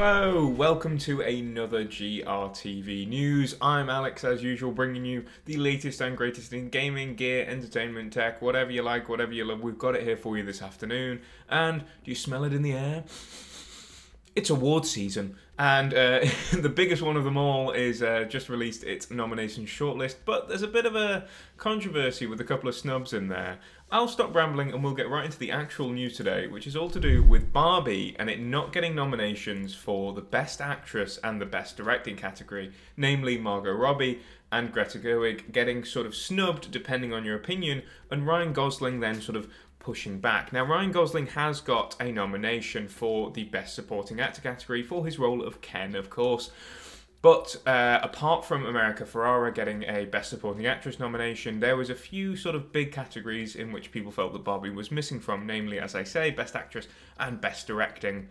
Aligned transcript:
Hello, 0.00 0.46
welcome 0.46 0.96
to 0.98 1.22
another 1.22 1.84
GRTV 1.84 3.08
news. 3.08 3.56
I'm 3.60 3.90
Alex, 3.90 4.22
as 4.22 4.44
usual, 4.44 4.70
bringing 4.70 5.04
you 5.04 5.24
the 5.44 5.56
latest 5.56 6.00
and 6.00 6.16
greatest 6.16 6.52
in 6.52 6.68
gaming, 6.68 7.16
gear, 7.16 7.44
entertainment, 7.48 8.12
tech, 8.12 8.40
whatever 8.40 8.70
you 8.70 8.82
like, 8.82 9.08
whatever 9.08 9.32
you 9.32 9.44
love. 9.44 9.60
We've 9.60 9.76
got 9.76 9.96
it 9.96 10.04
here 10.04 10.16
for 10.16 10.38
you 10.38 10.44
this 10.44 10.62
afternoon. 10.62 11.22
And 11.48 11.80
do 11.80 12.12
you 12.12 12.14
smell 12.14 12.44
it 12.44 12.52
in 12.52 12.62
the 12.62 12.74
air? 12.74 13.04
It's 14.38 14.50
award 14.50 14.86
season, 14.86 15.34
and 15.58 15.92
uh, 15.92 16.20
the 16.52 16.68
biggest 16.68 17.02
one 17.02 17.16
of 17.16 17.24
them 17.24 17.36
all 17.36 17.72
is 17.72 18.04
uh, 18.04 18.22
just 18.28 18.48
released 18.48 18.84
its 18.84 19.10
nomination 19.10 19.66
shortlist. 19.66 20.14
But 20.24 20.46
there's 20.46 20.62
a 20.62 20.68
bit 20.68 20.86
of 20.86 20.94
a 20.94 21.26
controversy 21.56 22.24
with 22.24 22.40
a 22.40 22.44
couple 22.44 22.68
of 22.68 22.76
snubs 22.76 23.12
in 23.12 23.26
there. 23.26 23.58
I'll 23.90 24.06
stop 24.06 24.32
rambling 24.32 24.72
and 24.72 24.84
we'll 24.84 24.94
get 24.94 25.10
right 25.10 25.24
into 25.24 25.40
the 25.40 25.50
actual 25.50 25.90
news 25.90 26.16
today, 26.16 26.46
which 26.46 26.68
is 26.68 26.76
all 26.76 26.88
to 26.88 27.00
do 27.00 27.24
with 27.24 27.52
Barbie 27.52 28.14
and 28.20 28.30
it 28.30 28.38
not 28.38 28.72
getting 28.72 28.94
nominations 28.94 29.74
for 29.74 30.12
the 30.12 30.20
Best 30.20 30.60
Actress 30.60 31.18
and 31.24 31.40
the 31.40 31.46
Best 31.46 31.76
Directing 31.76 32.14
category, 32.14 32.70
namely 32.96 33.38
Margot 33.38 33.72
Robbie 33.72 34.20
and 34.52 34.72
Greta 34.72 34.98
Gerwig 34.98 35.50
getting 35.50 35.84
sort 35.84 36.06
of 36.06 36.14
snubbed 36.14 36.70
depending 36.70 37.12
on 37.12 37.24
your 37.24 37.34
opinion, 37.34 37.82
and 38.08 38.24
Ryan 38.24 38.52
Gosling 38.52 39.00
then 39.00 39.20
sort 39.20 39.36
of 39.36 39.48
pushing 39.88 40.20
back. 40.20 40.52
Now, 40.52 40.64
Ryan 40.64 40.92
Gosling 40.92 41.28
has 41.28 41.62
got 41.62 41.96
a 41.98 42.12
nomination 42.12 42.88
for 42.88 43.30
the 43.30 43.44
Best 43.44 43.74
Supporting 43.74 44.20
Actor 44.20 44.42
category 44.42 44.82
for 44.82 45.06
his 45.06 45.18
role 45.18 45.42
of 45.42 45.62
Ken, 45.62 45.94
of 45.94 46.10
course. 46.10 46.50
But 47.22 47.56
uh, 47.66 47.98
apart 48.02 48.44
from 48.44 48.66
America 48.66 49.04
Ferrera 49.04 49.54
getting 49.54 49.84
a 49.84 50.04
Best 50.04 50.28
Supporting 50.28 50.66
Actress 50.66 50.98
nomination, 50.98 51.60
there 51.60 51.74
was 51.74 51.88
a 51.88 51.94
few 51.94 52.36
sort 52.36 52.54
of 52.54 52.70
big 52.70 52.92
categories 52.92 53.56
in 53.56 53.72
which 53.72 53.90
people 53.90 54.12
felt 54.12 54.34
that 54.34 54.44
Barbie 54.44 54.68
was 54.68 54.90
missing 54.90 55.20
from, 55.20 55.46
namely, 55.46 55.78
as 55.78 55.94
I 55.94 56.02
say, 56.04 56.32
Best 56.32 56.54
Actress 56.54 56.86
and 57.18 57.40
Best 57.40 57.66
Directing. 57.66 58.28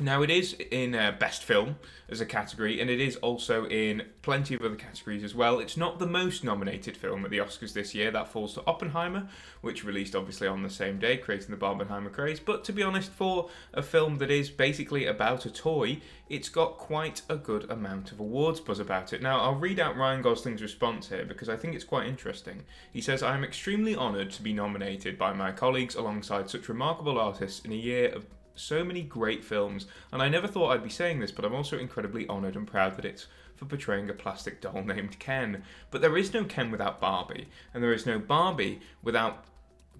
Now, 0.00 0.22
it 0.22 0.30
is 0.30 0.54
in 0.72 0.92
uh, 0.96 1.12
Best 1.20 1.44
Film 1.44 1.76
as 2.08 2.20
a 2.20 2.26
category, 2.26 2.80
and 2.80 2.90
it 2.90 3.00
is 3.00 3.14
also 3.16 3.66
in 3.66 4.02
plenty 4.22 4.56
of 4.56 4.62
other 4.62 4.74
categories 4.74 5.22
as 5.22 5.36
well. 5.36 5.60
It's 5.60 5.76
not 5.76 6.00
the 6.00 6.06
most 6.06 6.42
nominated 6.42 6.96
film 6.96 7.24
at 7.24 7.30
the 7.30 7.38
Oscars 7.38 7.74
this 7.74 7.94
year. 7.94 8.10
That 8.10 8.26
falls 8.26 8.54
to 8.54 8.64
Oppenheimer, 8.66 9.28
which 9.60 9.84
released 9.84 10.16
obviously 10.16 10.48
on 10.48 10.64
the 10.64 10.68
same 10.68 10.98
day, 10.98 11.16
creating 11.16 11.52
the 11.52 11.56
Barbenheimer 11.56 12.10
craze. 12.10 12.40
But 12.40 12.64
to 12.64 12.72
be 12.72 12.82
honest, 12.82 13.12
for 13.12 13.48
a 13.72 13.82
film 13.82 14.18
that 14.18 14.32
is 14.32 14.50
basically 14.50 15.06
about 15.06 15.46
a 15.46 15.50
toy, 15.50 16.00
it's 16.28 16.48
got 16.48 16.76
quite 16.76 17.22
a 17.28 17.36
good 17.36 17.70
amount 17.70 18.10
of 18.10 18.18
awards 18.18 18.58
buzz 18.58 18.80
about 18.80 19.12
it. 19.12 19.22
Now, 19.22 19.42
I'll 19.42 19.54
read 19.54 19.78
out 19.78 19.96
Ryan 19.96 20.22
Gosling's 20.22 20.60
response 20.60 21.08
here 21.08 21.24
because 21.24 21.48
I 21.48 21.56
think 21.56 21.76
it's 21.76 21.84
quite 21.84 22.08
interesting. 22.08 22.64
He 22.92 23.00
says, 23.00 23.22
I 23.22 23.36
am 23.36 23.44
extremely 23.44 23.94
honoured 23.94 24.32
to 24.32 24.42
be 24.42 24.52
nominated 24.52 25.16
by 25.16 25.32
my 25.32 25.52
colleagues 25.52 25.94
alongside 25.94 26.50
such 26.50 26.68
remarkable 26.68 27.16
artists 27.16 27.64
in 27.64 27.70
a 27.70 27.76
year 27.76 28.08
of 28.08 28.26
so 28.54 28.84
many 28.84 29.02
great 29.02 29.44
films, 29.44 29.86
and 30.12 30.22
I 30.22 30.28
never 30.28 30.46
thought 30.46 30.70
I'd 30.70 30.84
be 30.84 30.90
saying 30.90 31.20
this, 31.20 31.32
but 31.32 31.44
I'm 31.44 31.54
also 31.54 31.78
incredibly 31.78 32.28
honoured 32.28 32.56
and 32.56 32.66
proud 32.66 32.96
that 32.96 33.04
it's 33.04 33.26
for 33.56 33.66
portraying 33.66 34.10
a 34.10 34.14
plastic 34.14 34.60
doll 34.60 34.82
named 34.86 35.18
Ken. 35.18 35.62
But 35.90 36.00
there 36.00 36.16
is 36.16 36.32
no 36.32 36.44
Ken 36.44 36.70
without 36.70 37.00
Barbie, 37.00 37.48
and 37.72 37.82
there 37.82 37.92
is 37.92 38.06
no 38.06 38.18
Barbie 38.18 38.80
without 39.02 39.44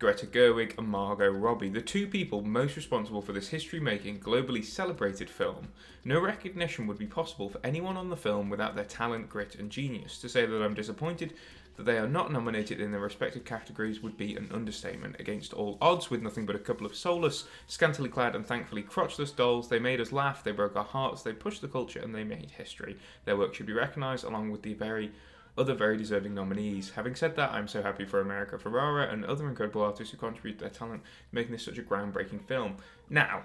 Greta 0.00 0.26
Gerwig 0.26 0.76
and 0.76 0.88
Margot 0.88 1.30
Robbie, 1.30 1.68
the 1.68 1.80
two 1.80 2.08
people 2.08 2.42
most 2.42 2.74
responsible 2.74 3.22
for 3.22 3.32
this 3.32 3.48
history 3.48 3.78
making, 3.78 4.18
globally 4.18 4.64
celebrated 4.64 5.30
film. 5.30 5.68
No 6.04 6.20
recognition 6.20 6.88
would 6.88 6.98
be 6.98 7.06
possible 7.06 7.48
for 7.48 7.60
anyone 7.62 7.96
on 7.96 8.10
the 8.10 8.16
film 8.16 8.50
without 8.50 8.74
their 8.74 8.84
talent, 8.84 9.28
grit, 9.28 9.54
and 9.54 9.70
genius. 9.70 10.18
To 10.18 10.28
say 10.28 10.46
that 10.46 10.62
I'm 10.62 10.74
disappointed 10.74 11.34
that 11.76 11.84
they 11.84 11.96
are 11.96 12.08
not 12.08 12.32
nominated 12.32 12.80
in 12.80 12.90
their 12.90 13.00
respective 13.00 13.44
categories 13.44 14.00
would 14.00 14.16
be 14.16 14.34
an 14.34 14.50
understatement. 14.52 15.16
Against 15.20 15.52
all 15.52 15.78
odds, 15.80 16.10
with 16.10 16.22
nothing 16.22 16.44
but 16.44 16.56
a 16.56 16.60
couple 16.60 16.86
of 16.86 16.96
soulless, 16.96 17.44
scantily 17.68 18.08
clad, 18.08 18.34
and 18.34 18.44
thankfully 18.44 18.82
crotchless 18.82 19.34
dolls, 19.34 19.68
they 19.68 19.78
made 19.78 20.00
us 20.00 20.12
laugh, 20.12 20.42
they 20.42 20.52
broke 20.52 20.76
our 20.76 20.84
hearts, 20.84 21.22
they 21.22 21.32
pushed 21.32 21.62
the 21.62 21.68
culture, 21.68 22.00
and 22.00 22.14
they 22.14 22.24
made 22.24 22.50
history. 22.50 22.96
Their 23.24 23.36
work 23.36 23.54
should 23.54 23.66
be 23.66 23.72
recognised 23.72 24.24
along 24.24 24.50
with 24.50 24.62
the 24.62 24.74
very 24.74 25.12
other 25.56 25.74
very 25.74 25.96
deserving 25.96 26.34
nominees. 26.34 26.90
Having 26.90 27.14
said 27.14 27.36
that, 27.36 27.52
I'm 27.52 27.68
so 27.68 27.82
happy 27.82 28.04
for 28.04 28.20
America 28.20 28.58
Ferrera 28.58 29.12
and 29.12 29.24
other 29.24 29.48
incredible 29.48 29.82
artists 29.82 30.12
who 30.12 30.18
contribute 30.18 30.58
their 30.58 30.68
talent 30.68 31.02
making 31.32 31.52
this 31.52 31.64
such 31.64 31.78
a 31.78 31.82
groundbreaking 31.82 32.44
film. 32.46 32.76
Now, 33.08 33.44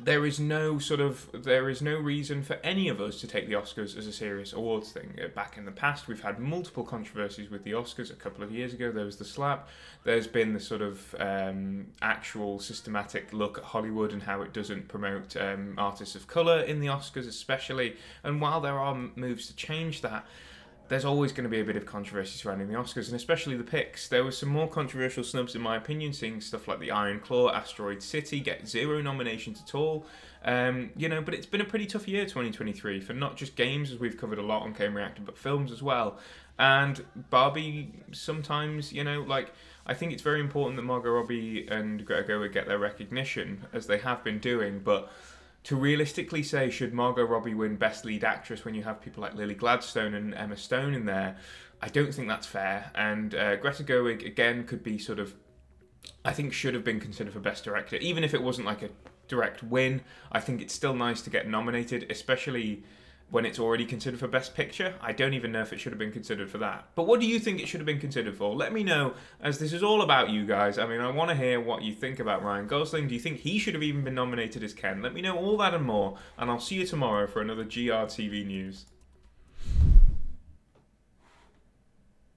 there 0.00 0.24
is 0.24 0.38
no 0.38 0.78
sort 0.78 1.00
of 1.00 1.28
there 1.32 1.68
is 1.68 1.82
no 1.82 1.96
reason 1.96 2.42
for 2.42 2.54
any 2.62 2.88
of 2.88 3.00
us 3.00 3.20
to 3.20 3.26
take 3.26 3.48
the 3.48 3.54
Oscars 3.54 3.96
as 3.96 4.06
a 4.06 4.12
serious 4.12 4.52
awards 4.52 4.92
thing. 4.92 5.18
Uh, 5.22 5.26
back 5.28 5.58
in 5.58 5.64
the 5.64 5.72
past, 5.72 6.06
we've 6.06 6.22
had 6.22 6.38
multiple 6.38 6.84
controversies 6.84 7.50
with 7.50 7.64
the 7.64 7.72
Oscars. 7.72 8.12
A 8.12 8.14
couple 8.14 8.44
of 8.44 8.52
years 8.52 8.72
ago, 8.72 8.92
there 8.92 9.04
was 9.04 9.16
the 9.16 9.24
slap. 9.24 9.68
There's 10.04 10.28
been 10.28 10.52
the 10.52 10.60
sort 10.60 10.82
of 10.82 11.14
um, 11.18 11.88
actual 12.00 12.60
systematic 12.60 13.32
look 13.32 13.58
at 13.58 13.64
Hollywood 13.64 14.12
and 14.12 14.22
how 14.22 14.42
it 14.42 14.52
doesn't 14.52 14.86
promote 14.86 15.36
um, 15.36 15.74
artists 15.76 16.14
of 16.14 16.28
color 16.28 16.60
in 16.60 16.78
the 16.78 16.86
Oscars, 16.86 17.26
especially. 17.26 17.96
And 18.22 18.40
while 18.40 18.60
there 18.60 18.78
are 18.78 18.94
moves 19.16 19.48
to 19.48 19.56
change 19.56 20.02
that, 20.02 20.24
there's 20.88 21.04
always 21.04 21.32
going 21.32 21.44
to 21.44 21.50
be 21.50 21.60
a 21.60 21.64
bit 21.64 21.76
of 21.76 21.84
controversy 21.84 22.38
surrounding 22.38 22.68
the 22.68 22.74
Oscars, 22.74 23.06
and 23.06 23.16
especially 23.16 23.56
the 23.56 23.64
picks. 23.64 24.08
There 24.08 24.24
were 24.24 24.32
some 24.32 24.48
more 24.48 24.68
controversial 24.68 25.22
snubs, 25.22 25.54
in 25.54 25.60
my 25.60 25.76
opinion, 25.76 26.12
seeing 26.12 26.40
stuff 26.40 26.66
like 26.66 26.80
the 26.80 26.90
Iron 26.90 27.20
Claw, 27.20 27.50
Asteroid 27.50 28.02
City 28.02 28.40
get 28.40 28.66
zero 28.66 29.02
nominations 29.02 29.62
at 29.66 29.74
all. 29.74 30.06
Um, 30.44 30.90
you 30.96 31.08
know, 31.08 31.20
but 31.20 31.34
it's 31.34 31.46
been 31.46 31.60
a 31.60 31.64
pretty 31.64 31.86
tough 31.86 32.08
year, 32.08 32.24
2023, 32.24 33.00
for 33.00 33.12
not 33.12 33.36
just 33.36 33.54
games, 33.54 33.92
as 33.92 33.98
we've 33.98 34.16
covered 34.16 34.38
a 34.38 34.42
lot 34.42 34.62
on 34.62 34.74
Gamereactor, 34.74 35.24
but 35.24 35.36
films 35.36 35.70
as 35.70 35.82
well. 35.82 36.18
And 36.58 37.04
Barbie, 37.30 37.92
sometimes, 38.12 38.92
you 38.92 39.04
know, 39.04 39.22
like, 39.22 39.52
I 39.86 39.94
think 39.94 40.12
it's 40.12 40.22
very 40.22 40.40
important 40.40 40.76
that 40.76 40.82
Margot 40.82 41.10
Robbie 41.10 41.68
and 41.68 42.04
Greta 42.04 42.24
Gerwig 42.24 42.52
get 42.52 42.66
their 42.66 42.78
recognition, 42.78 43.66
as 43.72 43.86
they 43.86 43.98
have 43.98 44.24
been 44.24 44.38
doing, 44.38 44.80
but 44.80 45.10
to 45.68 45.76
realistically 45.76 46.42
say 46.42 46.70
should 46.70 46.94
Margot 46.94 47.24
Robbie 47.24 47.52
win 47.52 47.76
Best 47.76 48.06
Lead 48.06 48.24
Actress 48.24 48.64
when 48.64 48.74
you 48.74 48.82
have 48.84 49.02
people 49.02 49.20
like 49.20 49.34
Lily 49.34 49.52
Gladstone 49.52 50.14
and 50.14 50.34
Emma 50.34 50.56
Stone 50.56 50.94
in 50.94 51.04
there, 51.04 51.36
I 51.82 51.88
don't 51.88 52.10
think 52.14 52.26
that's 52.26 52.46
fair. 52.46 52.90
And 52.94 53.34
uh, 53.34 53.56
Greta 53.56 53.84
Gerwig 53.84 54.24
again 54.24 54.64
could 54.64 54.82
be 54.82 54.96
sort 54.96 55.18
of, 55.18 55.34
I 56.24 56.32
think 56.32 56.54
should 56.54 56.72
have 56.72 56.84
been 56.84 57.00
considered 57.00 57.34
for 57.34 57.40
Best 57.40 57.64
Director, 57.64 57.96
even 57.96 58.24
if 58.24 58.32
it 58.32 58.42
wasn't 58.42 58.66
like 58.66 58.80
a 58.80 58.88
direct 59.28 59.62
win. 59.62 60.00
I 60.32 60.40
think 60.40 60.62
it's 60.62 60.72
still 60.72 60.94
nice 60.94 61.20
to 61.20 61.28
get 61.28 61.46
nominated, 61.46 62.10
especially 62.10 62.82
when 63.30 63.44
it's 63.44 63.58
already 63.58 63.84
considered 63.84 64.18
for 64.18 64.28
Best 64.28 64.54
Picture. 64.54 64.94
I 65.00 65.12
don't 65.12 65.34
even 65.34 65.52
know 65.52 65.60
if 65.60 65.72
it 65.72 65.80
should 65.80 65.92
have 65.92 65.98
been 65.98 66.12
considered 66.12 66.50
for 66.50 66.58
that. 66.58 66.88
But 66.94 67.06
what 67.06 67.20
do 67.20 67.26
you 67.26 67.38
think 67.38 67.60
it 67.60 67.68
should 67.68 67.80
have 67.80 67.86
been 67.86 68.00
considered 68.00 68.36
for? 68.36 68.54
Let 68.54 68.72
me 68.72 68.82
know, 68.82 69.14
as 69.40 69.58
this 69.58 69.72
is 69.72 69.82
all 69.82 70.02
about 70.02 70.30
you 70.30 70.46
guys. 70.46 70.78
I 70.78 70.86
mean, 70.86 71.00
I 71.00 71.10
want 71.10 71.30
to 71.30 71.36
hear 71.36 71.60
what 71.60 71.82
you 71.82 71.92
think 71.92 72.20
about 72.20 72.42
Ryan 72.42 72.66
Gosling. 72.66 73.08
Do 73.08 73.14
you 73.14 73.20
think 73.20 73.38
he 73.38 73.58
should 73.58 73.74
have 73.74 73.82
even 73.82 74.02
been 74.02 74.14
nominated 74.14 74.62
as 74.62 74.72
Ken? 74.72 75.02
Let 75.02 75.14
me 75.14 75.20
know 75.20 75.36
all 75.36 75.56
that 75.58 75.74
and 75.74 75.84
more, 75.84 76.16
and 76.38 76.50
I'll 76.50 76.60
see 76.60 76.76
you 76.76 76.86
tomorrow 76.86 77.26
for 77.26 77.42
another 77.42 77.64
GRTV 77.64 78.46
News. 78.46 78.86